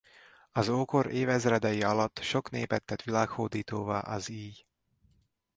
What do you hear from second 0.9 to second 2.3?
évezredei alatt